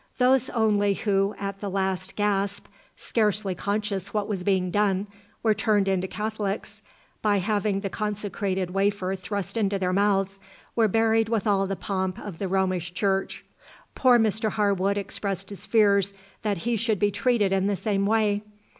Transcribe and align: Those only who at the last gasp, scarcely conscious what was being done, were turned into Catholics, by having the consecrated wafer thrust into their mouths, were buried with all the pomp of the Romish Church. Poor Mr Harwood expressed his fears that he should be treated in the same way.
Those 0.17 0.49
only 0.49 0.95
who 0.95 1.35
at 1.37 1.59
the 1.59 1.69
last 1.69 2.15
gasp, 2.15 2.65
scarcely 2.95 3.53
conscious 3.53 4.11
what 4.11 4.27
was 4.27 4.43
being 4.43 4.71
done, 4.71 5.05
were 5.43 5.53
turned 5.53 5.87
into 5.87 6.07
Catholics, 6.07 6.81
by 7.21 7.37
having 7.37 7.81
the 7.81 7.89
consecrated 7.91 8.71
wafer 8.71 9.15
thrust 9.15 9.57
into 9.57 9.77
their 9.77 9.93
mouths, 9.93 10.39
were 10.75 10.87
buried 10.87 11.29
with 11.29 11.45
all 11.45 11.67
the 11.67 11.75
pomp 11.75 12.17
of 12.17 12.39
the 12.39 12.47
Romish 12.47 12.95
Church. 12.95 13.45
Poor 13.93 14.17
Mr 14.17 14.49
Harwood 14.49 14.97
expressed 14.97 15.51
his 15.51 15.67
fears 15.67 16.15
that 16.41 16.57
he 16.57 16.75
should 16.75 16.97
be 16.97 17.11
treated 17.11 17.51
in 17.51 17.67
the 17.67 17.75
same 17.75 18.07
way. 18.07 18.41